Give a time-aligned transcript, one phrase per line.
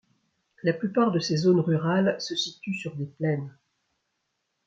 [0.63, 3.55] La plupart de ses zones rurales se situent sur des plaines.